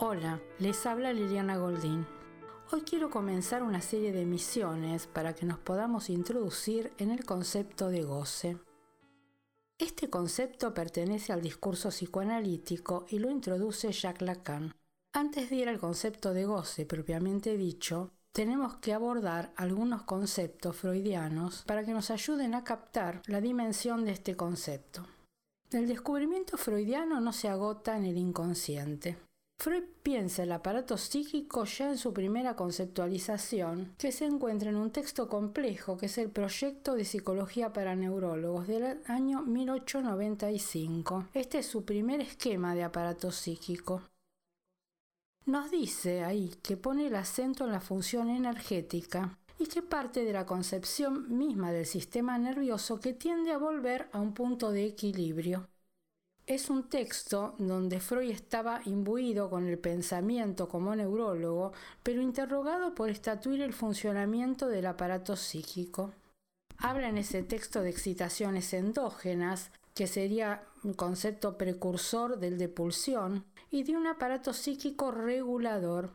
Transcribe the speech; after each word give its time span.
Hola, 0.00 0.40
les 0.60 0.86
habla 0.86 1.12
Liliana 1.12 1.56
Goldín. 1.56 2.06
Hoy 2.70 2.82
quiero 2.82 3.10
comenzar 3.10 3.64
una 3.64 3.80
serie 3.80 4.12
de 4.12 4.26
misiones 4.26 5.08
para 5.08 5.34
que 5.34 5.44
nos 5.44 5.58
podamos 5.58 6.08
introducir 6.08 6.92
en 6.98 7.10
el 7.10 7.24
concepto 7.24 7.88
de 7.88 8.04
goce. 8.04 8.58
Este 9.76 10.08
concepto 10.08 10.72
pertenece 10.72 11.32
al 11.32 11.42
discurso 11.42 11.88
psicoanalítico 11.88 13.06
y 13.08 13.18
lo 13.18 13.28
introduce 13.28 13.90
Jacques 13.90 14.22
Lacan. 14.22 14.72
Antes 15.14 15.50
de 15.50 15.56
ir 15.56 15.68
al 15.68 15.80
concepto 15.80 16.32
de 16.32 16.44
goce 16.44 16.86
propiamente 16.86 17.56
dicho, 17.56 18.12
tenemos 18.30 18.76
que 18.76 18.94
abordar 18.94 19.52
algunos 19.56 20.04
conceptos 20.04 20.76
freudianos 20.76 21.64
para 21.66 21.84
que 21.84 21.92
nos 21.92 22.12
ayuden 22.12 22.54
a 22.54 22.62
captar 22.62 23.20
la 23.26 23.40
dimensión 23.40 24.04
de 24.04 24.12
este 24.12 24.36
concepto. 24.36 25.04
El 25.72 25.88
descubrimiento 25.88 26.56
freudiano 26.56 27.20
no 27.20 27.32
se 27.32 27.48
agota 27.48 27.96
en 27.96 28.04
el 28.04 28.16
inconsciente. 28.16 29.18
Freud 29.60 29.82
piensa 30.04 30.44
el 30.44 30.52
aparato 30.52 30.96
psíquico 30.96 31.64
ya 31.64 31.90
en 31.90 31.98
su 31.98 32.12
primera 32.12 32.54
conceptualización, 32.54 33.92
que 33.98 34.12
se 34.12 34.24
encuentra 34.24 34.70
en 34.70 34.76
un 34.76 34.92
texto 34.92 35.28
complejo 35.28 35.96
que 35.96 36.06
es 36.06 36.16
el 36.18 36.30
Proyecto 36.30 36.94
de 36.94 37.04
Psicología 37.04 37.72
para 37.72 37.96
Neurólogos 37.96 38.68
del 38.68 39.00
año 39.06 39.42
1895. 39.42 41.26
Este 41.34 41.58
es 41.58 41.66
su 41.66 41.84
primer 41.84 42.20
esquema 42.20 42.76
de 42.76 42.84
aparato 42.84 43.32
psíquico. 43.32 44.02
Nos 45.44 45.72
dice 45.72 46.22
ahí 46.22 46.54
que 46.62 46.76
pone 46.76 47.08
el 47.08 47.16
acento 47.16 47.64
en 47.64 47.72
la 47.72 47.80
función 47.80 48.30
energética 48.30 49.40
y 49.58 49.66
que 49.66 49.82
parte 49.82 50.24
de 50.24 50.32
la 50.32 50.46
concepción 50.46 51.36
misma 51.36 51.72
del 51.72 51.86
sistema 51.86 52.38
nervioso 52.38 53.00
que 53.00 53.12
tiende 53.12 53.50
a 53.50 53.58
volver 53.58 54.08
a 54.12 54.20
un 54.20 54.34
punto 54.34 54.70
de 54.70 54.86
equilibrio. 54.86 55.66
Es 56.48 56.70
un 56.70 56.88
texto 56.88 57.54
donde 57.58 58.00
Freud 58.00 58.30
estaba 58.30 58.80
imbuido 58.86 59.50
con 59.50 59.66
el 59.66 59.78
pensamiento 59.78 60.66
como 60.66 60.96
neurólogo, 60.96 61.74
pero 62.02 62.22
interrogado 62.22 62.94
por 62.94 63.10
estatuir 63.10 63.60
el 63.60 63.74
funcionamiento 63.74 64.66
del 64.66 64.86
aparato 64.86 65.36
psíquico. 65.36 66.14
Habla 66.78 67.10
en 67.10 67.18
ese 67.18 67.42
texto 67.42 67.82
de 67.82 67.90
excitaciones 67.90 68.72
endógenas, 68.72 69.72
que 69.92 70.06
sería 70.06 70.64
un 70.84 70.94
concepto 70.94 71.58
precursor 71.58 72.38
del 72.38 72.56
de 72.56 72.70
pulsión, 72.70 73.44
y 73.70 73.82
de 73.82 73.94
un 73.94 74.06
aparato 74.06 74.54
psíquico 74.54 75.10
regulador, 75.10 76.14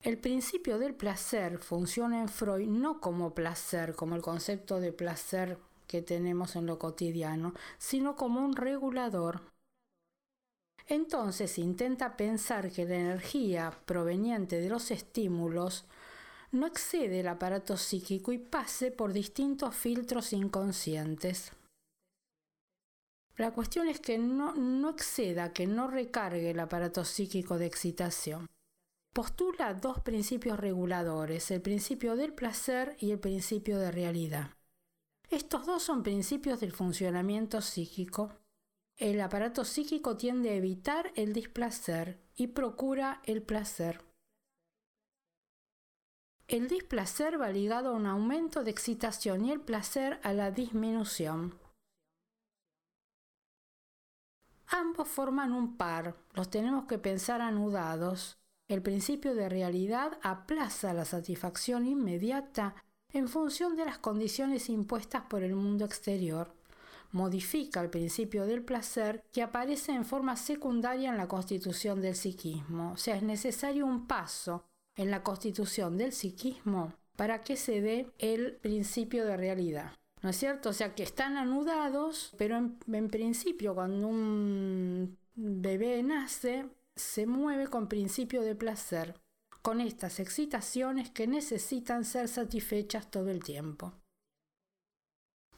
el 0.00 0.16
principio 0.16 0.78
del 0.78 0.94
placer 0.94 1.58
funciona 1.58 2.20
en 2.20 2.28
Freud 2.28 2.68
no 2.68 3.00
como 3.00 3.34
placer, 3.34 3.96
como 3.96 4.14
el 4.14 4.22
concepto 4.22 4.78
de 4.78 4.92
placer 4.92 5.58
que 5.88 6.02
tenemos 6.02 6.54
en 6.54 6.66
lo 6.66 6.78
cotidiano, 6.78 7.54
sino 7.78 8.14
como 8.14 8.40
un 8.40 8.54
regulador. 8.54 9.40
Entonces 10.86 11.58
intenta 11.58 12.16
pensar 12.16 12.70
que 12.70 12.84
la 12.84 12.94
energía 12.94 13.72
proveniente 13.84 14.60
de 14.60 14.68
los 14.68 14.92
estímulos 14.92 15.84
no 16.52 16.66
excede 16.66 17.20
el 17.20 17.28
aparato 17.28 17.76
psíquico 17.76 18.32
y 18.32 18.38
pase 18.38 18.92
por 18.92 19.12
distintos 19.12 19.74
filtros 19.74 20.32
inconscientes. 20.32 21.52
La 23.36 23.52
cuestión 23.52 23.88
es 23.88 23.98
que 23.98 24.18
no, 24.18 24.54
no 24.54 24.90
exceda, 24.90 25.52
que 25.52 25.66
no 25.66 25.88
recargue 25.88 26.50
el 26.50 26.60
aparato 26.60 27.04
psíquico 27.04 27.58
de 27.58 27.66
excitación 27.66 28.46
postula 29.18 29.74
dos 29.74 29.98
principios 29.98 30.60
reguladores, 30.60 31.50
el 31.50 31.60
principio 31.60 32.14
del 32.14 32.32
placer 32.32 32.96
y 33.00 33.10
el 33.10 33.18
principio 33.18 33.80
de 33.80 33.90
realidad. 33.90 34.57
Estos 35.30 35.66
dos 35.66 35.82
son 35.82 36.02
principios 36.02 36.58
del 36.60 36.72
funcionamiento 36.72 37.60
psíquico. 37.60 38.32
El 38.96 39.20
aparato 39.20 39.64
psíquico 39.64 40.16
tiende 40.16 40.50
a 40.50 40.54
evitar 40.54 41.12
el 41.16 41.34
displacer 41.34 42.18
y 42.34 42.48
procura 42.48 43.20
el 43.24 43.42
placer. 43.42 44.02
El 46.46 46.66
displacer 46.66 47.38
va 47.38 47.50
ligado 47.50 47.90
a 47.90 47.92
un 47.92 48.06
aumento 48.06 48.64
de 48.64 48.70
excitación 48.70 49.44
y 49.44 49.52
el 49.52 49.60
placer 49.60 50.18
a 50.22 50.32
la 50.32 50.50
disminución. 50.50 51.58
Ambos 54.68 55.08
forman 55.08 55.52
un 55.52 55.76
par, 55.76 56.16
los 56.32 56.48
tenemos 56.48 56.86
que 56.86 56.98
pensar 56.98 57.42
anudados. 57.42 58.38
El 58.66 58.82
principio 58.82 59.34
de 59.34 59.50
realidad 59.50 60.18
aplaza 60.22 60.94
la 60.94 61.04
satisfacción 61.04 61.86
inmediata 61.86 62.74
en 63.12 63.28
función 63.28 63.76
de 63.76 63.84
las 63.84 63.98
condiciones 63.98 64.68
impuestas 64.68 65.22
por 65.22 65.42
el 65.42 65.54
mundo 65.54 65.84
exterior. 65.84 66.52
Modifica 67.10 67.80
el 67.80 67.88
principio 67.88 68.44
del 68.44 68.62
placer 68.62 69.24
que 69.32 69.42
aparece 69.42 69.92
en 69.92 70.04
forma 70.04 70.36
secundaria 70.36 71.08
en 71.08 71.16
la 71.16 71.26
constitución 71.26 72.02
del 72.02 72.14
psiquismo. 72.14 72.92
O 72.92 72.96
sea, 72.98 73.16
es 73.16 73.22
necesario 73.22 73.86
un 73.86 74.06
paso 74.06 74.64
en 74.94 75.10
la 75.10 75.22
constitución 75.22 75.96
del 75.96 76.12
psiquismo 76.12 76.92
para 77.16 77.40
que 77.40 77.56
se 77.56 77.80
dé 77.80 78.10
el 78.18 78.56
principio 78.56 79.24
de 79.24 79.36
realidad. 79.36 79.92
¿No 80.20 80.30
es 80.30 80.36
cierto? 80.36 80.70
O 80.70 80.72
sea, 80.72 80.94
que 80.94 81.02
están 81.02 81.36
anudados, 81.36 82.34
pero 82.36 82.56
en, 82.56 82.78
en 82.92 83.08
principio 83.08 83.74
cuando 83.74 84.08
un 84.08 85.16
bebé 85.34 86.02
nace, 86.02 86.66
se 86.94 87.26
mueve 87.26 87.68
con 87.68 87.88
principio 87.88 88.42
de 88.42 88.56
placer, 88.56 89.14
con 89.68 89.82
estas 89.82 90.18
excitaciones 90.18 91.10
que 91.10 91.26
necesitan 91.26 92.06
ser 92.06 92.26
satisfechas 92.26 93.10
todo 93.10 93.28
el 93.28 93.44
tiempo. 93.44 93.92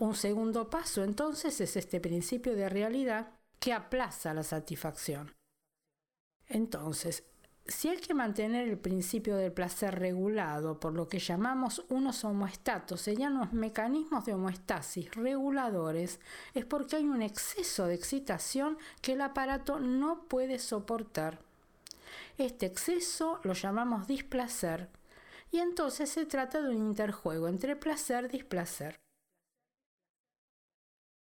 Un 0.00 0.16
segundo 0.16 0.69
paso 0.69 1.04
entonces 1.04 1.60
es 1.60 1.76
este 1.76 2.00
principio 2.00 2.56
de 2.56 2.69
realidad 2.69 3.31
que 3.60 3.72
aplaza 3.72 4.34
la 4.34 4.43
satisfacción. 4.43 5.32
Entonces, 6.48 7.22
si 7.66 7.88
hay 7.88 7.98
que 7.98 8.12
mantener 8.12 8.66
el 8.66 8.78
principio 8.78 9.37
del 9.37 9.53
placer 9.53 10.00
regulado 10.00 10.81
por 10.81 10.92
lo 10.92 11.06
que 11.06 11.21
llamamos 11.21 11.84
unos 11.88 12.25
homoestatos, 12.25 13.03
serían 13.03 13.38
los 13.38 13.53
mecanismos 13.53 14.25
de 14.25 14.34
homoestasis 14.34 15.15
reguladores, 15.15 16.19
es 16.53 16.65
porque 16.65 16.97
hay 16.97 17.04
un 17.04 17.22
exceso 17.22 17.87
de 17.87 17.94
excitación 17.94 18.77
que 19.03 19.12
el 19.12 19.21
aparato 19.21 19.78
no 19.78 20.25
puede 20.25 20.59
soportar. 20.59 21.48
Este 22.41 22.65
exceso 22.65 23.39
lo 23.43 23.53
llamamos 23.53 24.06
displacer, 24.06 24.89
y 25.51 25.59
entonces 25.59 26.09
se 26.09 26.25
trata 26.25 26.62
de 26.62 26.71
un 26.71 26.87
interjuego 26.87 27.49
entre 27.49 27.77
placer 27.77 28.25
y 28.25 28.28
displacer. 28.28 28.99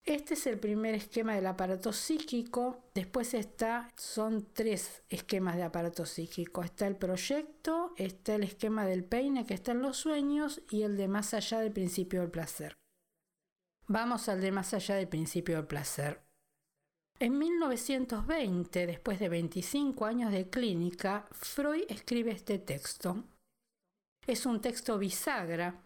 Este 0.05 0.35
es 0.35 0.47
el 0.47 0.57
primer 0.57 0.95
esquema 0.95 1.35
del 1.35 1.47
aparato 1.47 1.91
psíquico. 1.91 2.85
Después 2.95 3.33
está, 3.33 3.89
son 3.97 4.47
tres 4.53 5.03
esquemas 5.09 5.57
de 5.57 5.63
aparato 5.63 6.05
psíquico. 6.05 6.63
Está 6.63 6.87
el 6.87 6.95
proyecto, 6.95 7.93
está 7.97 8.35
el 8.35 8.43
esquema 8.43 8.85
del 8.85 9.03
peine 9.03 9.45
que 9.45 9.55
está 9.55 9.73
en 9.73 9.81
los 9.81 9.97
sueños 9.97 10.61
y 10.69 10.83
el 10.83 10.95
de 10.95 11.09
más 11.09 11.33
allá 11.33 11.59
del 11.59 11.73
principio 11.73 12.21
del 12.21 12.31
placer. 12.31 12.77
Vamos 13.87 14.29
al 14.29 14.39
de 14.39 14.53
más 14.53 14.73
allá 14.73 14.95
del 14.95 15.09
principio 15.09 15.57
del 15.57 15.67
placer. 15.67 16.28
En 17.19 17.37
1920, 17.37 18.87
después 18.87 19.19
de 19.19 19.29
25 19.29 20.05
años 20.05 20.31
de 20.31 20.49
clínica, 20.49 21.27
Freud 21.31 21.83
escribe 21.89 22.31
este 22.31 22.59
texto. 22.59 23.23
Es 24.25 24.45
un 24.45 24.61
texto 24.61 24.97
bisagra 24.97 25.81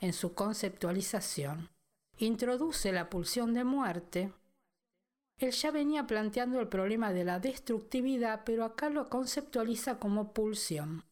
en 0.00 0.12
su 0.12 0.34
conceptualización 0.34 1.70
introduce 2.18 2.92
la 2.92 3.10
pulsión 3.10 3.52
de 3.52 3.64
muerte, 3.64 4.32
él 5.38 5.50
ya 5.50 5.70
venía 5.70 6.06
planteando 6.06 6.60
el 6.60 6.68
problema 6.68 7.12
de 7.12 7.24
la 7.24 7.38
destructividad, 7.38 8.42
pero 8.44 8.64
acá 8.64 8.88
lo 8.88 9.10
conceptualiza 9.10 9.98
como 9.98 10.32
pulsión. 10.32 11.04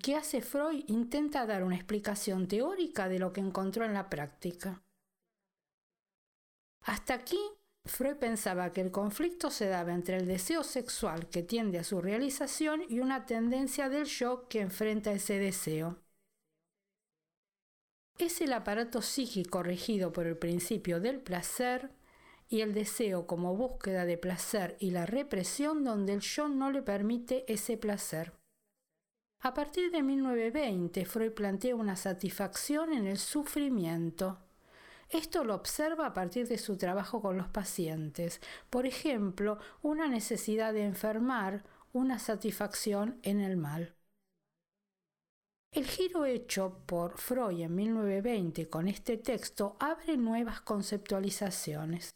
¿Qué 0.00 0.14
hace 0.14 0.42
Freud? 0.42 0.84
Intenta 0.88 1.44
dar 1.44 1.64
una 1.64 1.76
explicación 1.76 2.46
teórica 2.46 3.08
de 3.08 3.18
lo 3.18 3.32
que 3.32 3.40
encontró 3.40 3.84
en 3.84 3.94
la 3.94 4.08
práctica. 4.08 4.82
Hasta 6.84 7.14
aquí, 7.14 7.38
Freud 7.84 8.16
pensaba 8.16 8.72
que 8.72 8.80
el 8.80 8.90
conflicto 8.90 9.50
se 9.50 9.66
daba 9.66 9.92
entre 9.92 10.16
el 10.16 10.26
deseo 10.26 10.62
sexual 10.62 11.28
que 11.28 11.42
tiende 11.42 11.78
a 11.78 11.84
su 11.84 12.00
realización 12.00 12.82
y 12.88 13.00
una 13.00 13.26
tendencia 13.26 13.88
del 13.88 14.06
yo 14.06 14.48
que 14.48 14.60
enfrenta 14.60 15.12
ese 15.12 15.38
deseo 15.38 16.02
es 18.18 18.40
el 18.40 18.52
aparato 18.52 19.02
psíquico 19.02 19.62
regido 19.62 20.12
por 20.12 20.26
el 20.26 20.36
principio 20.36 21.00
del 21.00 21.20
placer 21.20 21.90
y 22.48 22.60
el 22.60 22.74
deseo 22.74 23.26
como 23.26 23.56
búsqueda 23.56 24.04
de 24.04 24.18
placer 24.18 24.76
y 24.78 24.90
la 24.90 25.06
represión 25.06 25.84
donde 25.84 26.12
el 26.12 26.20
yo 26.20 26.48
no 26.48 26.70
le 26.70 26.82
permite 26.82 27.50
ese 27.52 27.76
placer. 27.76 28.32
A 29.40 29.54
partir 29.54 29.90
de 29.90 30.02
1920, 30.02 31.04
Freud 31.04 31.32
plantea 31.32 31.74
una 31.74 31.96
satisfacción 31.96 32.92
en 32.92 33.06
el 33.06 33.18
sufrimiento. 33.18 34.38
Esto 35.12 35.44
lo 35.44 35.54
observa 35.54 36.06
a 36.06 36.14
partir 36.14 36.48
de 36.48 36.56
su 36.56 36.78
trabajo 36.78 37.20
con 37.20 37.36
los 37.36 37.46
pacientes. 37.48 38.40
Por 38.70 38.86
ejemplo, 38.86 39.58
una 39.82 40.08
necesidad 40.08 40.72
de 40.72 40.84
enfermar, 40.84 41.64
una 41.92 42.18
satisfacción 42.18 43.18
en 43.22 43.40
el 43.40 43.58
mal. 43.58 43.94
El 45.70 45.86
giro 45.86 46.24
hecho 46.24 46.78
por 46.86 47.18
Freud 47.18 47.60
en 47.60 47.74
1920 47.74 48.70
con 48.70 48.88
este 48.88 49.18
texto 49.18 49.76
abre 49.80 50.16
nuevas 50.16 50.62
conceptualizaciones. 50.62 52.14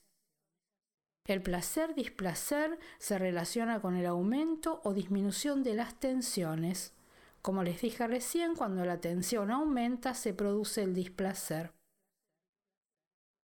El 1.26 1.43
placer-displacer 1.43 2.78
se 2.98 3.19
relaciona 3.19 3.82
con 3.82 3.96
el 3.96 4.06
aumento 4.06 4.81
o 4.84 4.94
disminución 4.94 5.62
de 5.62 5.75
las 5.75 6.00
tensiones. 6.00 6.94
Como 7.43 7.62
les 7.62 7.82
dije 7.82 8.06
recién, 8.06 8.54
cuando 8.54 8.87
la 8.87 9.00
tensión 9.00 9.50
aumenta 9.50 10.14
se 10.14 10.32
produce 10.32 10.82
el 10.82 10.94
displacer. 10.94 11.75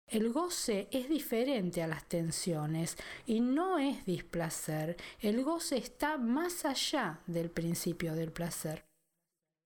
El 0.07 0.31
goce 0.33 0.89
es 0.91 1.09
diferente 1.09 1.83
a 1.83 1.87
las 1.87 2.07
tensiones 2.07 2.97
y 3.27 3.41
no 3.41 3.79
es 3.79 4.05
displacer. 4.05 4.97
El 5.21 5.43
goce 5.43 5.79
está 5.79 6.19
más 6.19 6.65
allá 6.65 7.21
del 7.27 7.51
principio 7.51 8.15
del 8.15 8.31
placer. 8.31 8.85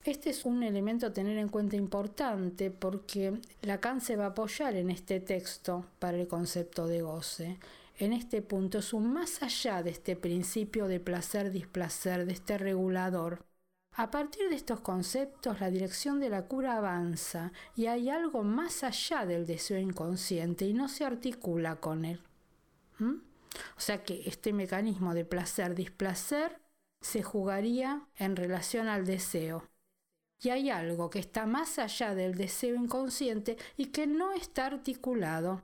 Este 0.04 0.30
es 0.30 0.44
un 0.44 0.62
elemento 0.62 1.06
a 1.06 1.12
tener 1.12 1.36
en 1.36 1.48
cuenta 1.48 1.74
importante 1.74 2.70
porque 2.70 3.40
Lacan 3.62 4.00
se 4.00 4.14
va 4.14 4.26
a 4.26 4.28
apoyar 4.28 4.76
en 4.76 4.90
este 4.90 5.18
texto 5.18 5.86
para 5.98 6.16
el 6.16 6.28
concepto 6.28 6.86
de 6.86 7.02
goce. 7.02 7.58
En 7.98 8.12
este 8.12 8.40
punto 8.40 8.78
es 8.78 8.92
un 8.92 9.12
más 9.12 9.42
allá 9.42 9.82
de 9.82 9.90
este 9.90 10.14
principio 10.14 10.86
de 10.86 11.00
placer-displacer, 11.00 12.24
de 12.24 12.34
este 12.34 12.56
regulador. 12.56 13.44
A 13.98 14.10
partir 14.10 14.50
de 14.50 14.56
estos 14.56 14.81
conceptos, 14.81 15.58
la 15.58 15.70
dirección 15.70 16.20
de 16.20 16.28
la 16.28 16.43
cura 16.43 16.76
avanza 16.76 17.52
y 17.75 17.87
hay 17.87 18.10
algo 18.10 18.43
más 18.43 18.84
allá 18.84 19.25
del 19.25 19.46
deseo 19.46 19.78
inconsciente 19.78 20.66
y 20.66 20.75
no 20.75 20.88
se 20.88 21.06
articula 21.06 21.76
con 21.76 22.04
él. 22.04 22.20
¿Mm? 22.98 23.14
O 23.75 23.81
sea 23.81 24.04
que 24.04 24.22
este 24.26 24.52
mecanismo 24.52 25.14
de 25.14 25.25
placer-displacer 25.25 26.60
se 27.00 27.22
jugaría 27.22 28.06
en 28.16 28.37
relación 28.37 28.87
al 28.88 29.06
deseo 29.06 29.64
y 30.43 30.50
hay 30.50 30.69
algo 30.69 31.08
que 31.08 31.19
está 31.19 31.46
más 31.46 31.78
allá 31.78 32.14
del 32.14 32.34
deseo 32.34 32.75
inconsciente 32.75 33.56
y 33.78 33.87
que 33.87 34.06
no 34.06 34.34
está 34.34 34.66
articulado. 34.66 35.62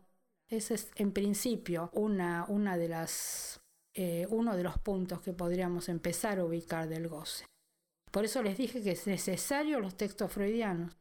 Ese 0.49 0.75
es 0.75 0.91
en 0.97 1.13
principio 1.13 1.91
una, 1.93 2.47
una 2.49 2.79
de 2.79 2.89
las, 2.89 3.61
eh, 3.93 4.27
uno 4.31 4.57
de 4.57 4.63
los 4.63 4.79
puntos 4.79 5.21
que 5.21 5.35
podríamos 5.35 5.91
empezar 5.91 6.39
a 6.39 6.47
ubicar 6.47 6.89
del 6.89 7.09
goce. 7.09 7.45
Por 8.13 8.27
eso 8.27 8.43
les 8.43 8.59
dije 8.59 8.83
que 8.83 8.93
es 8.93 9.07
necesario 9.09 9.81
los 9.81 9.97
textos 9.97 10.31
freudianos. 10.31 10.97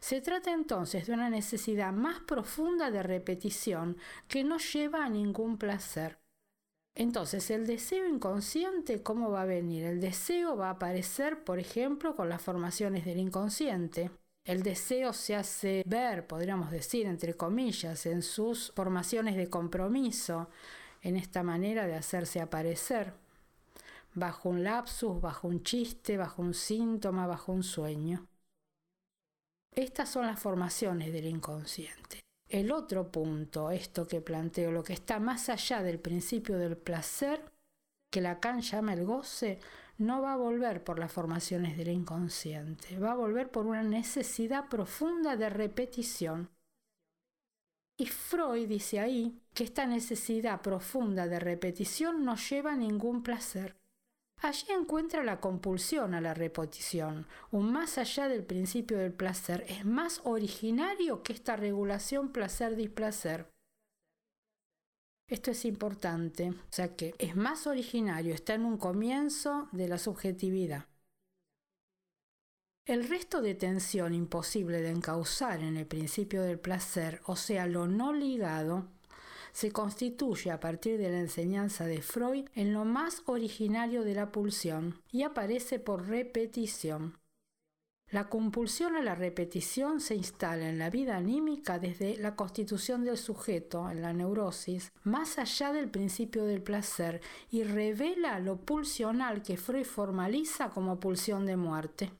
Se 0.00 0.20
trata 0.20 0.52
entonces 0.52 1.06
de 1.06 1.12
una 1.12 1.28
necesidad 1.28 1.92
más 1.92 2.20
profunda 2.20 2.90
de 2.90 3.02
repetición 3.02 3.98
que 4.28 4.44
no 4.44 4.58
lleva 4.58 5.04
a 5.04 5.10
ningún 5.10 5.58
placer. 5.58 6.18
Entonces, 6.94 7.50
el 7.50 7.66
deseo 7.66 8.06
inconsciente, 8.06 9.02
¿cómo 9.02 9.30
va 9.30 9.42
a 9.42 9.46
venir? 9.46 9.84
El 9.84 10.00
deseo 10.00 10.56
va 10.56 10.68
a 10.68 10.72
aparecer, 10.72 11.42
por 11.42 11.58
ejemplo, 11.58 12.14
con 12.14 12.28
las 12.28 12.42
formaciones 12.42 13.04
del 13.04 13.18
inconsciente. 13.18 14.10
El 14.44 14.62
deseo 14.62 15.12
se 15.12 15.34
hace 15.34 15.82
ver, 15.86 16.26
podríamos 16.26 16.70
decir, 16.70 17.06
entre 17.06 17.34
comillas, 17.34 18.06
en 18.06 18.22
sus 18.22 18.72
formaciones 18.72 19.36
de 19.36 19.48
compromiso, 19.48 20.50
en 21.00 21.16
esta 21.16 21.42
manera 21.42 21.86
de 21.86 21.94
hacerse 21.94 22.40
aparecer, 22.40 23.14
bajo 24.14 24.48
un 24.48 24.64
lapsus, 24.64 25.20
bajo 25.20 25.48
un 25.48 25.62
chiste, 25.62 26.16
bajo 26.16 26.42
un 26.42 26.54
síntoma, 26.54 27.26
bajo 27.26 27.52
un 27.52 27.62
sueño. 27.62 28.26
Estas 29.74 30.10
son 30.10 30.26
las 30.26 30.38
formaciones 30.38 31.12
del 31.12 31.26
inconsciente. 31.26 32.20
El 32.48 32.70
otro 32.70 33.10
punto, 33.10 33.70
esto 33.70 34.06
que 34.06 34.20
planteo, 34.20 34.70
lo 34.70 34.84
que 34.84 34.92
está 34.92 35.18
más 35.18 35.48
allá 35.48 35.82
del 35.82 35.98
principio 35.98 36.58
del 36.58 36.76
placer, 36.76 37.50
que 38.10 38.20
Lacan 38.20 38.60
llama 38.60 38.92
el 38.92 39.06
goce, 39.06 39.58
no 39.96 40.20
va 40.20 40.34
a 40.34 40.36
volver 40.36 40.84
por 40.84 40.98
las 40.98 41.10
formaciones 41.10 41.78
del 41.78 41.88
inconsciente, 41.88 42.98
va 42.98 43.12
a 43.12 43.16
volver 43.16 43.50
por 43.50 43.66
una 43.66 43.82
necesidad 43.82 44.68
profunda 44.68 45.36
de 45.36 45.48
repetición. 45.48 46.50
Y 47.96 48.06
Freud 48.06 48.68
dice 48.68 49.00
ahí 49.00 49.40
que 49.54 49.64
esta 49.64 49.86
necesidad 49.86 50.60
profunda 50.60 51.26
de 51.28 51.38
repetición 51.38 52.24
no 52.24 52.36
lleva 52.36 52.72
a 52.72 52.76
ningún 52.76 53.22
placer. 53.22 53.81
Allí 54.42 54.72
encuentra 54.72 55.22
la 55.22 55.40
compulsión 55.40 56.14
a 56.14 56.20
la 56.20 56.34
repetición, 56.34 57.28
un 57.52 57.72
más 57.72 57.96
allá 57.96 58.26
del 58.26 58.44
principio 58.44 58.98
del 58.98 59.12
placer, 59.12 59.64
es 59.68 59.84
más 59.84 60.20
originario 60.24 61.22
que 61.22 61.32
esta 61.32 61.54
regulación 61.54 62.32
placer-displacer. 62.32 63.48
Esto 65.28 65.52
es 65.52 65.64
importante, 65.64 66.50
o 66.50 66.72
sea 66.72 66.96
que 66.96 67.14
es 67.20 67.36
más 67.36 67.68
originario, 67.68 68.34
está 68.34 68.54
en 68.54 68.64
un 68.64 68.78
comienzo 68.78 69.68
de 69.70 69.86
la 69.86 69.98
subjetividad. 69.98 70.88
El 72.84 73.08
resto 73.08 73.42
de 73.42 73.54
tensión 73.54 74.12
imposible 74.12 74.82
de 74.82 74.90
encauzar 74.90 75.60
en 75.60 75.76
el 75.76 75.86
principio 75.86 76.42
del 76.42 76.58
placer, 76.58 77.20
o 77.26 77.36
sea, 77.36 77.66
lo 77.66 77.86
no 77.86 78.12
ligado, 78.12 78.88
se 79.52 79.70
constituye 79.70 80.50
a 80.50 80.60
partir 80.60 80.98
de 80.98 81.10
la 81.10 81.20
enseñanza 81.20 81.86
de 81.86 82.02
Freud 82.02 82.48
en 82.54 82.72
lo 82.72 82.84
más 82.84 83.22
originario 83.26 84.02
de 84.02 84.14
la 84.14 84.32
pulsión 84.32 85.00
y 85.10 85.22
aparece 85.22 85.78
por 85.78 86.08
repetición. 86.08 87.18
La 88.12 88.28
compulsión 88.28 88.94
a 88.94 89.02
la 89.02 89.14
repetición 89.14 90.00
se 90.00 90.14
instala 90.14 90.68
en 90.68 90.78
la 90.78 90.90
vida 90.90 91.16
anímica 91.16 91.78
desde 91.78 92.18
la 92.18 92.36
constitución 92.36 93.04
del 93.04 93.16
sujeto, 93.16 93.90
en 93.90 94.02
la 94.02 94.12
neurosis, 94.12 94.92
más 95.02 95.38
allá 95.38 95.72
del 95.72 95.90
principio 95.90 96.44
del 96.44 96.62
placer 96.62 97.22
y 97.50 97.64
revela 97.64 98.38
lo 98.38 98.58
pulsional 98.58 99.42
que 99.42 99.56
Freud 99.56 99.86
formaliza 99.86 100.68
como 100.68 101.00
pulsión 101.00 101.46
de 101.46 101.56
muerte. 101.56 102.12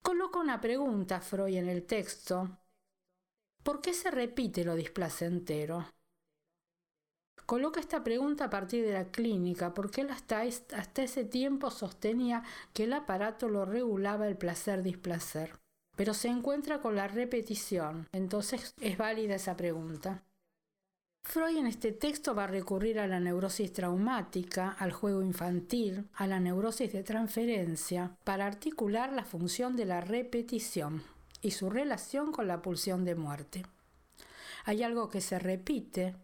Coloca 0.00 0.38
una 0.38 0.58
pregunta 0.58 1.20
Freud 1.20 1.56
en 1.56 1.68
el 1.68 1.84
texto 1.84 2.48
¿Por 3.66 3.80
qué 3.80 3.94
se 3.94 4.12
repite 4.12 4.64
lo 4.64 4.76
displacentero? 4.76 5.86
Coloca 7.46 7.80
esta 7.80 8.04
pregunta 8.04 8.44
a 8.44 8.50
partir 8.50 8.84
de 8.84 8.92
la 8.92 9.10
clínica, 9.10 9.74
porque 9.74 10.02
él 10.02 10.10
hasta, 10.10 10.42
hasta 10.42 11.02
ese 11.02 11.24
tiempo 11.24 11.72
sostenía 11.72 12.44
que 12.72 12.84
el 12.84 12.92
aparato 12.92 13.48
lo 13.48 13.64
regulaba 13.64 14.28
el 14.28 14.36
placer-displacer. 14.36 15.58
Pero 15.96 16.14
se 16.14 16.28
encuentra 16.28 16.80
con 16.80 16.94
la 16.94 17.08
repetición, 17.08 18.06
entonces 18.12 18.72
es 18.80 18.96
válida 18.96 19.34
esa 19.34 19.56
pregunta. 19.56 20.22
Freud 21.24 21.56
en 21.56 21.66
este 21.66 21.90
texto 21.90 22.36
va 22.36 22.44
a 22.44 22.46
recurrir 22.46 23.00
a 23.00 23.08
la 23.08 23.18
neurosis 23.18 23.72
traumática, 23.72 24.76
al 24.78 24.92
juego 24.92 25.22
infantil, 25.22 26.08
a 26.14 26.28
la 26.28 26.38
neurosis 26.38 26.92
de 26.92 27.02
transferencia, 27.02 28.16
para 28.22 28.46
articular 28.46 29.12
la 29.12 29.24
función 29.24 29.74
de 29.74 29.86
la 29.86 30.00
repetición 30.00 31.15
y 31.42 31.52
su 31.52 31.70
relación 31.70 32.32
con 32.32 32.48
la 32.48 32.62
pulsión 32.62 33.04
de 33.04 33.14
muerte. 33.14 33.64
Hay 34.64 34.82
algo 34.82 35.08
que 35.08 35.20
se 35.20 35.38
repite, 35.38 36.14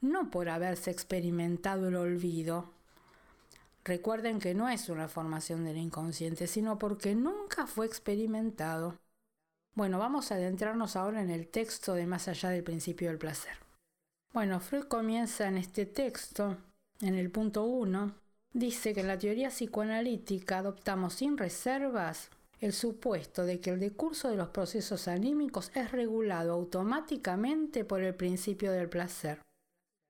no 0.00 0.30
por 0.30 0.48
haberse 0.48 0.90
experimentado 0.90 1.88
el 1.88 1.96
olvido. 1.96 2.70
Recuerden 3.84 4.38
que 4.38 4.54
no 4.54 4.68
es 4.68 4.88
una 4.88 5.08
formación 5.08 5.64
del 5.64 5.76
inconsciente, 5.76 6.46
sino 6.46 6.78
porque 6.78 7.14
nunca 7.14 7.66
fue 7.66 7.86
experimentado. 7.86 8.98
Bueno, 9.74 9.98
vamos 9.98 10.32
a 10.32 10.36
adentrarnos 10.36 10.96
ahora 10.96 11.22
en 11.22 11.30
el 11.30 11.48
texto 11.48 11.94
de 11.94 12.06
Más 12.06 12.28
allá 12.28 12.50
del 12.50 12.64
principio 12.64 13.08
del 13.08 13.18
placer. 13.18 13.52
Bueno, 14.32 14.60
Freud 14.60 14.84
comienza 14.84 15.48
en 15.48 15.56
este 15.56 15.86
texto, 15.86 16.56
en 17.00 17.14
el 17.14 17.30
punto 17.30 17.64
1, 17.64 18.14
dice 18.52 18.94
que 18.94 19.00
en 19.00 19.08
la 19.08 19.18
teoría 19.18 19.48
psicoanalítica 19.48 20.58
adoptamos 20.58 21.14
sin 21.14 21.36
reservas 21.36 22.30
el 22.60 22.72
supuesto 22.74 23.44
de 23.44 23.60
que 23.60 23.70
el 23.70 23.80
decurso 23.80 24.28
de 24.28 24.36
los 24.36 24.48
procesos 24.48 25.08
anímicos 25.08 25.70
es 25.74 25.90
regulado 25.92 26.52
automáticamente 26.52 27.84
por 27.84 28.02
el 28.02 28.14
principio 28.14 28.70
del 28.72 28.88
placer. 28.88 29.40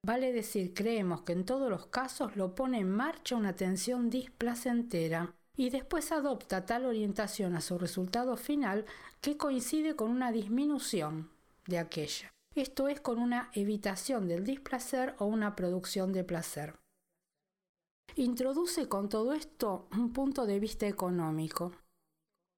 Vale 0.04 0.33
decir, 0.33 0.75
creemos 0.75 1.23
que 1.23 1.33
en 1.33 1.45
todos 1.45 1.71
los 1.71 1.87
casos 1.87 2.35
lo 2.37 2.54
pone 2.54 2.80
en 2.80 2.90
marcha 2.90 3.37
una 3.37 3.54
tensión 3.54 4.11
displacentera 4.11 5.35
y 5.57 5.71
después 5.71 6.11
adopta 6.11 6.64
tal 6.64 6.87
orientación 6.87 7.54
a 7.54 7.61
su 7.61 7.78
resultado 7.78 8.37
final 8.37 8.87
que 9.21 9.37
coincide 9.37 9.95
con 9.95 10.11
una 10.11 10.33
disminución 10.33 11.30
de 11.66 11.78
aquella. 11.78 12.33
Esto 12.57 12.88
es 12.88 13.00
con 13.00 13.19
una 13.19 13.50
evitación 13.52 14.26
del 14.26 14.45
displacer 14.45 15.14
o 15.19 15.26
una 15.26 15.54
producción 15.54 16.12
de 16.12 16.25
placer. 16.25 16.75
Introduce 18.16 18.88
con 18.88 19.09
todo 19.09 19.35
esto 19.35 19.87
un 19.92 20.12
punto 20.12 20.47
de 20.47 20.59
vista 20.59 20.88
económico 20.88 21.73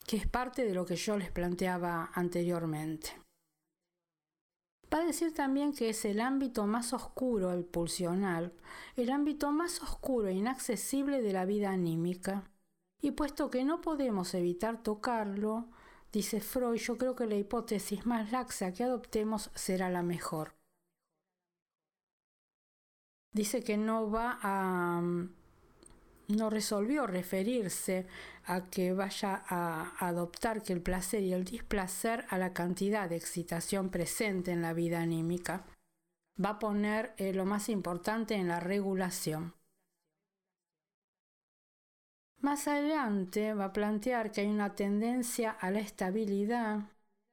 que 0.06 0.16
es 0.16 0.26
parte 0.26 0.64
de 0.64 0.74
lo 0.74 0.84
que 0.84 0.96
yo 0.96 1.16
les 1.16 1.30
planteaba 1.30 2.10
anteriormente. 2.14 3.10
Va 4.92 4.98
a 4.98 5.04
decir 5.04 5.32
también 5.32 5.72
que 5.72 5.88
es 5.88 6.04
el 6.04 6.20
ámbito 6.20 6.66
más 6.66 6.92
oscuro, 6.92 7.52
el 7.52 7.64
pulsional, 7.64 8.52
el 8.96 9.10
ámbito 9.10 9.50
más 9.50 9.80
oscuro 9.80 10.28
e 10.28 10.34
inaccesible 10.34 11.22
de 11.22 11.32
la 11.32 11.46
vida 11.46 11.70
anímica. 11.70 12.50
Y 13.00 13.12
puesto 13.12 13.50
que 13.50 13.64
no 13.64 13.80
podemos 13.80 14.34
evitar 14.34 14.82
tocarlo, 14.82 15.70
dice 16.12 16.40
Freud, 16.40 16.76
yo 16.76 16.98
creo 16.98 17.16
que 17.16 17.26
la 17.26 17.36
hipótesis 17.36 18.04
más 18.04 18.32
laxa 18.32 18.72
que 18.72 18.84
adoptemos 18.84 19.50
será 19.54 19.88
la 19.88 20.02
mejor. 20.02 20.54
Dice 23.32 23.64
que 23.64 23.78
no 23.78 24.10
va 24.10 24.38
a 24.42 25.00
no 26.28 26.50
resolvió 26.50 27.06
referirse 27.06 28.06
a 28.44 28.64
que 28.70 28.92
vaya 28.92 29.42
a 29.46 30.06
adoptar 30.06 30.62
que 30.62 30.72
el 30.72 30.80
placer 30.80 31.22
y 31.22 31.32
el 31.32 31.44
displacer 31.44 32.24
a 32.28 32.38
la 32.38 32.52
cantidad 32.52 33.08
de 33.08 33.16
excitación 33.16 33.90
presente 33.90 34.50
en 34.52 34.62
la 34.62 34.72
vida 34.72 35.00
anímica. 35.00 35.64
va 36.42 36.50
a 36.50 36.58
poner 36.58 37.12
eh, 37.18 37.32
lo 37.34 37.44
más 37.44 37.68
importante 37.68 38.34
en 38.34 38.48
la 38.48 38.58
regulación. 38.58 39.54
Más 42.40 42.66
adelante 42.66 43.54
va 43.54 43.66
a 43.66 43.72
plantear 43.72 44.32
que 44.32 44.40
hay 44.40 44.48
una 44.48 44.74
tendencia 44.74 45.50
a 45.50 45.70
la 45.70 45.78
estabilidad, 45.78 46.80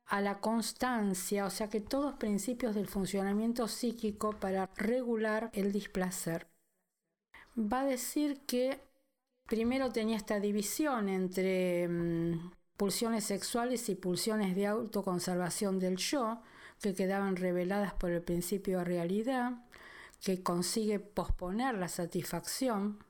a 0.05 0.22
la 0.22 0.39
constancia, 0.39 1.46
o 1.46 1.50
sea 1.50 1.69
que 1.69 1.81
todos 1.81 2.15
principios 2.15 2.75
del 2.75 2.88
funcionamiento 2.88 3.67
psíquico 3.67 4.34
para 4.34 4.69
regular 4.75 5.50
el 5.53 5.72
displacer. 5.72 6.48
Va 7.60 7.82
a 7.82 7.86
decir 7.86 8.39
que 8.46 8.80
primero 9.46 9.92
tenía 9.92 10.16
esta 10.16 10.39
división 10.39 11.10
entre 11.10 11.89
mm, 11.89 12.51
pulsiones 12.78 13.25
sexuales 13.25 13.89
y 13.89 13.96
pulsiones 13.96 14.56
de 14.56 14.68
autoconservación 14.68 15.78
del 15.78 15.98
yo, 15.98 16.42
que 16.82 16.96
quedaban 16.96 17.36
reveladas 17.36 17.94
por 17.94 18.12
el 18.12 18.22
principio 18.22 18.78
de 18.78 18.86
realidad, 18.86 19.66
que 20.22 20.42
consigue 20.42 21.00
posponer 21.00 21.75
la 21.75 21.89
satisfacción, 21.89 23.04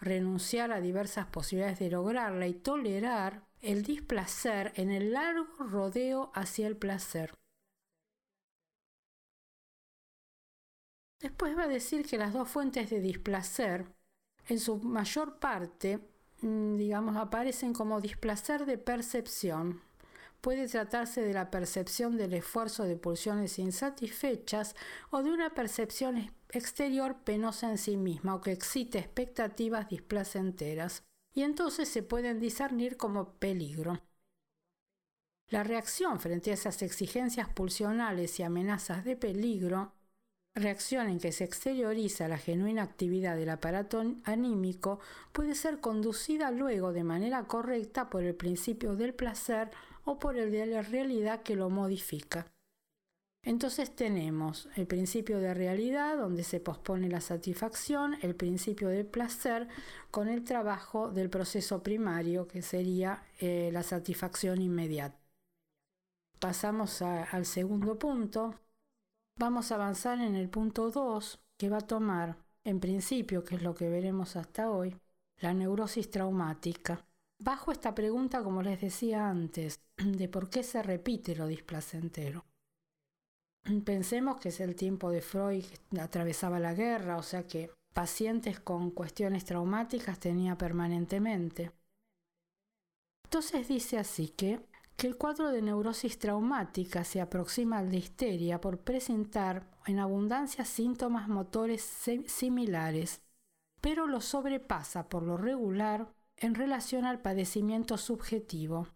renunciar 0.00 0.72
a 0.72 0.80
diversas 0.80 1.26
posibilidades 1.26 1.78
de 1.78 1.90
lograrla 1.90 2.46
y 2.46 2.54
tolerar 2.54 3.42
el 3.60 3.82
displacer 3.82 4.72
en 4.76 4.90
el 4.90 5.12
largo 5.12 5.46
rodeo 5.58 6.32
hacia 6.34 6.66
el 6.66 6.76
placer. 6.76 7.34
Después 11.20 11.56
va 11.56 11.64
a 11.64 11.68
decir 11.68 12.06
que 12.06 12.18
las 12.18 12.32
dos 12.32 12.48
fuentes 12.48 12.90
de 12.90 13.00
displacer, 13.00 13.86
en 14.46 14.58
su 14.60 14.78
mayor 14.78 15.38
parte, 15.38 16.00
mm, 16.42 16.76
digamos, 16.76 17.16
aparecen 17.16 17.72
como 17.72 18.00
displacer 18.00 18.66
de 18.66 18.78
percepción, 18.78 19.82
Puede 20.40 20.68
tratarse 20.68 21.20
de 21.20 21.34
la 21.34 21.50
percepción 21.50 22.16
del 22.16 22.32
esfuerzo 22.32 22.84
de 22.84 22.96
pulsiones 22.96 23.58
insatisfechas 23.58 24.76
o 25.10 25.22
de 25.22 25.32
una 25.32 25.50
percepción 25.50 26.32
exterior 26.50 27.16
penosa 27.24 27.70
en 27.70 27.78
sí 27.78 27.96
misma 27.96 28.36
o 28.36 28.40
que 28.40 28.52
excite 28.52 28.98
expectativas 28.98 29.88
displacenteras, 29.88 31.02
y 31.34 31.42
entonces 31.42 31.88
se 31.88 32.04
pueden 32.04 32.38
discernir 32.38 32.96
como 32.96 33.32
peligro. 33.34 34.00
La 35.48 35.64
reacción 35.64 36.20
frente 36.20 36.50
a 36.50 36.54
esas 36.54 36.82
exigencias 36.82 37.48
pulsionales 37.48 38.38
y 38.38 38.44
amenazas 38.44 39.04
de 39.04 39.16
peligro, 39.16 39.92
reacción 40.54 41.08
en 41.08 41.20
que 41.20 41.32
se 41.32 41.44
exterioriza 41.44 42.28
la 42.28 42.38
genuina 42.38 42.82
actividad 42.82 43.36
del 43.36 43.50
aparato 43.50 44.02
anímico, 44.24 45.00
puede 45.32 45.54
ser 45.54 45.80
conducida 45.80 46.50
luego 46.50 46.92
de 46.92 47.04
manera 47.04 47.44
correcta 47.44 48.10
por 48.10 48.24
el 48.24 48.34
principio 48.34 48.96
del 48.96 49.14
placer 49.14 49.70
o 50.04 50.18
por 50.18 50.36
el 50.36 50.50
de 50.50 50.66
la 50.66 50.82
realidad 50.82 51.42
que 51.42 51.56
lo 51.56 51.70
modifica. 51.70 52.46
Entonces 53.44 53.94
tenemos 53.94 54.68
el 54.76 54.86
principio 54.86 55.38
de 55.38 55.54
realidad 55.54 56.18
donde 56.18 56.44
se 56.44 56.60
pospone 56.60 57.08
la 57.08 57.20
satisfacción, 57.20 58.16
el 58.22 58.34
principio 58.34 58.88
del 58.88 59.06
placer 59.06 59.68
con 60.10 60.28
el 60.28 60.44
trabajo 60.44 61.10
del 61.10 61.30
proceso 61.30 61.82
primario 61.82 62.48
que 62.48 62.62
sería 62.62 63.22
eh, 63.38 63.70
la 63.72 63.82
satisfacción 63.82 64.60
inmediata. 64.60 65.16
Pasamos 66.40 67.02
al 67.02 67.46
segundo 67.46 67.98
punto. 67.98 68.54
Vamos 69.38 69.70
a 69.70 69.76
avanzar 69.76 70.20
en 70.20 70.34
el 70.34 70.48
punto 70.48 70.90
2 70.90 71.38
que 71.56 71.70
va 71.70 71.78
a 71.78 71.86
tomar 71.86 72.36
en 72.64 72.80
principio, 72.80 73.44
que 73.44 73.54
es 73.54 73.62
lo 73.62 73.72
que 73.72 73.88
veremos 73.88 74.34
hasta 74.34 74.68
hoy, 74.68 74.96
la 75.38 75.54
neurosis 75.54 76.10
traumática. 76.10 77.06
Bajo 77.38 77.70
esta 77.70 77.94
pregunta, 77.94 78.42
como 78.42 78.62
les 78.62 78.80
decía 78.80 79.28
antes, 79.28 79.80
de 79.96 80.28
por 80.28 80.50
qué 80.50 80.64
se 80.64 80.82
repite 80.82 81.36
lo 81.36 81.46
displacentero. 81.46 82.44
Pensemos 83.84 84.38
que 84.40 84.48
es 84.48 84.58
el 84.58 84.74
tiempo 84.74 85.10
de 85.10 85.20
Freud 85.20 85.64
que 85.64 86.00
atravesaba 86.00 86.58
la 86.58 86.74
guerra, 86.74 87.16
o 87.16 87.22
sea 87.22 87.46
que 87.46 87.70
pacientes 87.94 88.58
con 88.58 88.90
cuestiones 88.90 89.44
traumáticas 89.44 90.18
tenía 90.18 90.58
permanentemente. 90.58 91.70
Entonces 93.22 93.68
dice 93.68 93.98
así 93.98 94.30
que, 94.30 94.58
que 94.98 95.06
el 95.06 95.16
cuadro 95.16 95.52
de 95.52 95.62
neurosis 95.62 96.18
traumática 96.18 97.04
se 97.04 97.20
aproxima 97.20 97.78
al 97.78 97.88
de 97.88 97.98
histeria 97.98 98.60
por 98.60 98.80
presentar 98.80 99.70
en 99.86 100.00
abundancia 100.00 100.64
síntomas 100.64 101.28
motores 101.28 101.82
similares, 102.26 103.22
pero 103.80 104.08
lo 104.08 104.20
sobrepasa 104.20 105.08
por 105.08 105.22
lo 105.22 105.36
regular 105.36 106.12
en 106.36 106.56
relación 106.56 107.04
al 107.04 107.20
padecimiento 107.22 107.96
subjetivo. 107.96 108.88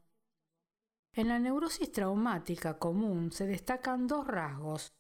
En 1.14 1.28
la 1.28 1.38
neurosis 1.38 1.92
traumática 1.92 2.80
común 2.80 3.30
se 3.30 3.47
destacan 3.47 4.09
dos 4.09 4.26
rasgos, 4.26 4.92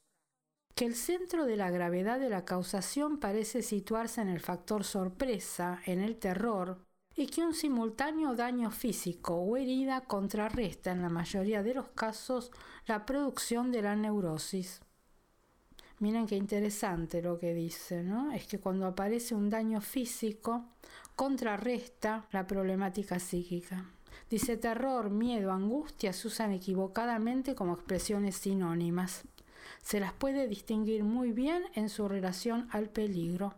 que 0.76 0.84
el 0.84 0.94
centro 0.94 1.46
de 1.46 1.56
la 1.56 1.72
gravedad 1.72 2.20
de 2.20 2.30
la 2.30 2.44
causación 2.44 3.18
parece 3.18 3.62
situarse 3.62 4.20
en 4.20 4.28
el 4.28 4.38
factor 4.38 4.84
sorpresa, 4.84 5.80
en 5.84 6.00
el 6.00 6.16
terror, 6.20 6.86
y 7.16 7.26
que 7.26 7.42
un 7.42 7.54
simultáneo 7.54 8.34
daño 8.34 8.70
físico 8.70 9.34
o 9.34 9.56
herida 9.56 10.02
contrarresta 10.02 10.92
en 10.92 11.02
la 11.02 11.08
mayoría 11.08 11.62
de 11.62 11.74
los 11.74 11.88
casos 11.88 12.50
la 12.86 13.04
producción 13.04 13.70
de 13.70 13.82
la 13.82 13.96
neurosis. 13.96 14.80
Miren 15.98 16.26
qué 16.26 16.36
interesante 16.36 17.22
lo 17.22 17.38
que 17.38 17.54
dice, 17.54 18.02
¿no? 18.02 18.32
Es 18.32 18.46
que 18.46 18.58
cuando 18.58 18.86
aparece 18.86 19.36
un 19.36 19.50
daño 19.50 19.80
físico, 19.80 20.64
contrarresta 21.14 22.26
la 22.32 22.46
problemática 22.46 23.20
psíquica. 23.20 23.84
Dice 24.28 24.56
terror, 24.56 25.10
miedo, 25.10 25.52
angustia 25.52 26.12
se 26.12 26.26
usan 26.26 26.52
equivocadamente 26.52 27.54
como 27.54 27.74
expresiones 27.74 28.34
sinónimas. 28.36 29.22
Se 29.82 30.00
las 30.00 30.12
puede 30.12 30.48
distinguir 30.48 31.04
muy 31.04 31.32
bien 31.32 31.62
en 31.74 31.88
su 31.88 32.08
relación 32.08 32.66
al 32.72 32.88
peligro. 32.88 33.54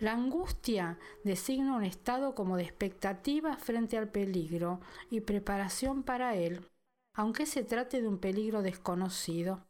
La 0.00 0.12
angustia 0.12 0.98
designa 1.24 1.76
un 1.76 1.84
estado 1.84 2.34
como 2.34 2.56
de 2.56 2.62
expectativa 2.62 3.58
frente 3.58 3.98
al 3.98 4.08
peligro 4.08 4.80
y 5.10 5.20
preparación 5.20 6.04
para 6.04 6.36
él, 6.36 6.66
aunque 7.12 7.44
se 7.44 7.64
trate 7.64 8.00
de 8.00 8.08
un 8.08 8.16
peligro 8.16 8.62
desconocido. 8.62 9.66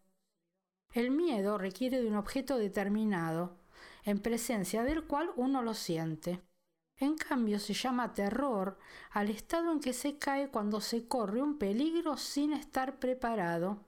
El 0.92 1.10
miedo 1.10 1.58
requiere 1.58 2.00
de 2.00 2.06
un 2.06 2.14
objeto 2.14 2.58
determinado, 2.58 3.56
en 4.04 4.20
presencia 4.20 4.84
del 4.84 5.04
cual 5.04 5.32
uno 5.34 5.62
lo 5.62 5.74
siente. 5.74 6.40
En 6.96 7.16
cambio, 7.16 7.58
se 7.58 7.74
llama 7.74 8.14
terror 8.14 8.78
al 9.10 9.30
estado 9.30 9.72
en 9.72 9.80
que 9.80 9.92
se 9.92 10.16
cae 10.16 10.48
cuando 10.48 10.80
se 10.80 11.08
corre 11.08 11.42
un 11.42 11.58
peligro 11.58 12.16
sin 12.16 12.52
estar 12.52 13.00
preparado. 13.00 13.84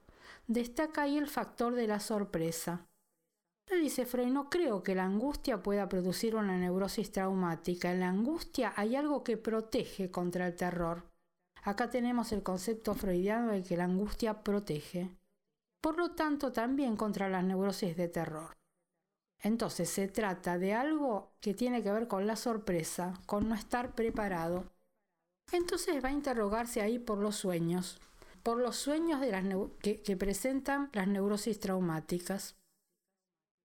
Destaca 0.48 1.02
ahí 1.02 1.18
el 1.18 1.28
factor 1.28 1.76
de 1.76 1.86
la 1.86 2.00
sorpresa. 2.00 2.88
Dice 3.80 4.06
Freud, 4.06 4.28
no 4.28 4.48
creo 4.48 4.82
que 4.82 4.94
la 4.94 5.04
angustia 5.04 5.62
pueda 5.62 5.88
producir 5.88 6.36
una 6.36 6.56
neurosis 6.56 7.10
traumática. 7.10 7.90
En 7.90 8.00
la 8.00 8.08
angustia 8.08 8.72
hay 8.76 8.96
algo 8.96 9.24
que 9.24 9.36
protege 9.36 10.10
contra 10.10 10.46
el 10.46 10.54
terror. 10.54 11.04
Acá 11.62 11.90
tenemos 11.90 12.32
el 12.32 12.42
concepto 12.42 12.94
freudiano 12.94 13.52
de 13.52 13.62
que 13.62 13.76
la 13.76 13.84
angustia 13.84 14.42
protege 14.42 15.10
por 15.82 15.98
lo 15.98 16.12
tanto 16.12 16.52
también 16.52 16.96
contra 16.96 17.28
las 17.28 17.44
neurosis 17.44 17.96
de 17.96 18.08
terror. 18.08 18.52
Entonces 19.40 19.90
se 19.90 20.06
trata 20.06 20.56
de 20.56 20.72
algo 20.72 21.32
que 21.40 21.52
tiene 21.52 21.82
que 21.82 21.90
ver 21.90 22.06
con 22.06 22.26
la 22.26 22.36
sorpresa, 22.36 23.20
con 23.26 23.48
no 23.48 23.56
estar 23.56 23.96
preparado. 23.96 24.64
Entonces 25.50 26.02
va 26.02 26.10
a 26.10 26.12
interrogarse 26.12 26.80
ahí 26.80 27.00
por 27.00 27.18
los 27.18 27.34
sueños, 27.34 28.00
por 28.44 28.58
los 28.58 28.76
sueños 28.76 29.20
de 29.20 29.32
las 29.32 29.44
que, 29.80 30.00
que 30.02 30.16
presentan 30.16 30.88
las 30.92 31.08
neurosis 31.08 31.58
traumáticas. 31.58 32.54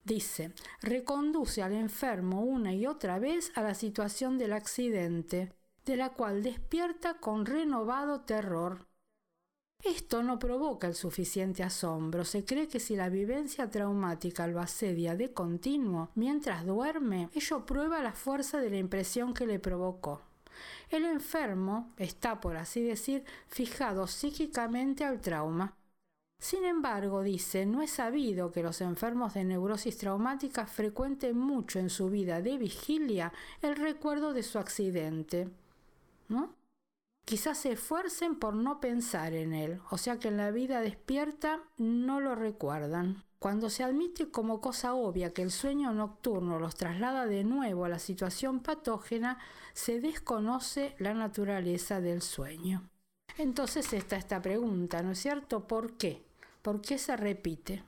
Dice, 0.07 0.53
reconduce 0.81 1.61
al 1.61 1.73
enfermo 1.73 2.41
una 2.41 2.73
y 2.73 2.87
otra 2.87 3.19
vez 3.19 3.51
a 3.55 3.61
la 3.61 3.73
situación 3.73 4.37
del 4.37 4.53
accidente, 4.53 5.51
de 5.83 5.97
la 5.97 6.11
cual 6.11 6.43
despierta 6.43 7.15
con 7.15 7.45
renovado 7.45 8.21
terror. 8.21 8.87
Esto 9.83 10.23
no 10.23 10.39
provoca 10.39 10.87
el 10.87 10.95
suficiente 10.95 11.61
asombro. 11.61 12.23
Se 12.23 12.45
cree 12.45 12.69
que 12.69 12.79
si 12.79 12.95
la 12.95 13.09
vivencia 13.09 13.69
traumática 13.69 14.47
lo 14.47 14.61
asedia 14.61 15.17
de 15.17 15.33
continuo 15.33 16.09
mientras 16.15 16.65
duerme, 16.65 17.29
ello 17.33 17.65
prueba 17.65 18.01
la 18.01 18.13
fuerza 18.13 18.61
de 18.61 18.69
la 18.69 18.77
impresión 18.77 19.33
que 19.33 19.45
le 19.45 19.59
provocó. 19.59 20.21
El 20.89 21.03
enfermo 21.03 21.91
está, 21.97 22.39
por 22.39 22.55
así 22.55 22.81
decir, 22.81 23.25
fijado 23.47 24.07
psíquicamente 24.07 25.03
al 25.03 25.19
trauma. 25.19 25.75
Sin 26.39 26.63
embargo, 26.63 27.23
dice, 27.23 27.65
no 27.65 27.81
es 27.81 27.91
sabido 27.91 28.51
que 28.51 28.63
los 28.63 28.81
enfermos 28.81 29.33
de 29.33 29.43
neurosis 29.43 29.97
traumática 29.97 30.67
frecuenten 30.67 31.37
mucho 31.37 31.79
en 31.79 31.89
su 31.89 32.09
vida 32.09 32.41
de 32.41 32.57
vigilia 32.57 33.33
el 33.61 33.75
recuerdo 33.75 34.33
de 34.33 34.43
su 34.43 34.59
accidente. 34.59 35.49
¿No? 36.29 36.57
quizás 37.27 37.57
se 37.57 37.73
esfuercen 37.73 38.35
por 38.37 38.55
no 38.55 38.79
pensar 38.79 39.33
en 39.33 39.53
él, 39.53 39.81
o 39.91 39.97
sea 39.97 40.17
que 40.17 40.29
en 40.29 40.37
la 40.37 40.49
vida 40.49 40.79
despierta 40.79 41.59
no 41.77 42.21
lo 42.21 42.35
recuerdan. 42.35 43.21
Cuando 43.37 43.69
se 43.69 43.83
admite 43.83 44.31
como 44.31 44.61
cosa 44.61 44.93
obvia 44.93 45.33
que 45.33 45.41
el 45.41 45.51
sueño 45.51 45.93
nocturno 45.93 46.57
los 46.57 46.75
traslada 46.75 47.25
de 47.25 47.43
nuevo 47.43 47.83
a 47.83 47.89
la 47.89 47.99
situación 47.99 48.61
patógena, 48.61 49.39
se 49.73 49.99
desconoce 49.99 50.95
la 50.99 51.13
naturaleza 51.13 51.99
del 51.99 52.21
sueño. 52.21 52.89
Entonces 53.37 53.91
está 53.91 54.15
esta 54.15 54.41
pregunta, 54.41 55.03
¿no 55.03 55.11
es 55.11 55.19
cierto? 55.19 55.67
¿Por 55.67 55.97
qué? 55.97 56.26
¿Por 56.67 56.81
qué 56.81 56.97
se 56.97 57.15
repite? 57.15 57.81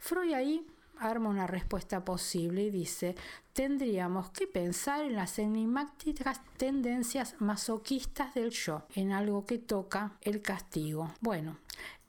Freud 0.00 0.32
ahí 0.32 0.66
arma 0.98 1.28
una 1.28 1.46
respuesta 1.46 2.04
posible 2.04 2.64
y 2.64 2.70
dice, 2.70 3.14
tendríamos 3.52 4.30
que 4.30 4.48
pensar 4.48 5.04
en 5.04 5.14
las 5.14 5.38
enigmáticas 5.38 6.40
tendencias 6.56 7.36
masoquistas 7.38 8.34
del 8.34 8.50
yo, 8.50 8.82
en 8.96 9.12
algo 9.12 9.46
que 9.46 9.58
toca 9.58 10.18
el 10.22 10.42
castigo. 10.42 11.12
Bueno, 11.20 11.58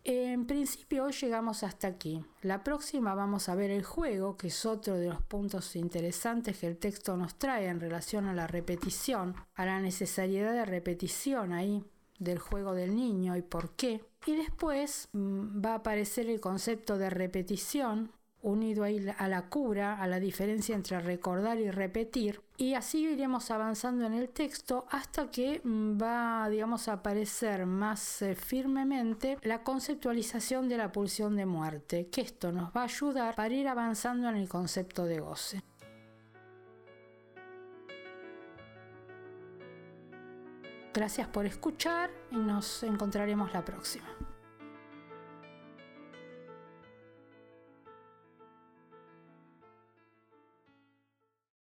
en 0.04 0.48
principio 0.48 1.04
hoy 1.04 1.14
llegamos 1.14 1.62
hasta 1.62 1.88
aquí. 1.88 2.26
La 2.42 2.64
próxima 2.64 3.14
vamos 3.14 3.48
a 3.48 3.54
ver 3.54 3.70
el 3.70 3.84
juego, 3.84 4.38
que 4.38 4.48
es 4.48 4.66
otro 4.66 4.96
de 4.96 5.10
los 5.10 5.22
puntos 5.22 5.76
interesantes 5.76 6.58
que 6.58 6.66
el 6.66 6.80
texto 6.80 7.16
nos 7.16 7.36
trae 7.36 7.68
en 7.68 7.80
relación 7.80 8.26
a 8.26 8.34
la 8.34 8.48
repetición, 8.48 9.36
a 9.54 9.68
la 9.68 9.80
necesariedad 9.82 10.54
de 10.54 10.66
repetición 10.66 11.54
ahí 11.54 11.84
del 12.18 12.40
juego 12.40 12.74
del 12.74 12.96
niño 12.96 13.38
y 13.38 13.44
por 13.44 13.76
qué. 13.76 14.04
Y 14.28 14.36
después 14.36 15.08
mm, 15.14 15.66
va 15.66 15.72
a 15.72 15.76
aparecer 15.76 16.30
el 16.30 16.42
concepto 16.42 16.98
de 16.98 17.10
repetición 17.10 18.12
unido 18.42 18.84
a 18.84 19.28
la 19.28 19.50
cura, 19.50 20.02
a 20.02 20.06
la 20.06 20.20
diferencia 20.20 20.76
entre 20.76 21.00
recordar 21.00 21.60
y 21.60 21.72
repetir. 21.72 22.42
Y 22.58 22.74
así 22.74 23.08
iremos 23.08 23.50
avanzando 23.52 24.06
en 24.06 24.14
el 24.14 24.28
texto 24.28 24.86
hasta 24.90 25.32
que 25.32 25.62
mm, 25.64 25.98
va, 26.02 26.50
digamos, 26.50 26.90
a 26.90 26.94
aparecer 26.94 27.66
más 27.66 28.22
eh, 28.22 28.36
firmemente 28.36 29.38
la 29.44 29.64
conceptualización 29.64 30.68
de 30.68 30.78
la 30.78 30.92
pulsión 30.92 31.38
de 31.38 31.46
muerte, 31.46 32.08
que 32.08 32.22
esto 32.22 32.52
nos 32.52 32.76
va 32.76 32.82
a 32.82 32.86
ayudar 32.86 33.34
para 33.34 33.54
ir 33.54 33.70
avanzando 33.70 34.28
en 34.28 34.36
el 34.36 34.50
concepto 34.50 35.06
de 35.06 35.22
goce. 35.22 35.64
Gracias 40.98 41.28
por 41.28 41.46
escuchar 41.46 42.10
y 42.32 42.38
nos 42.38 42.82
encontraremos 42.82 43.54
la 43.54 43.64
próxima. 43.64 44.08